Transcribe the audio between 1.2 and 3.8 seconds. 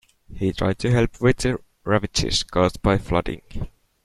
with the ravages caused by flooding.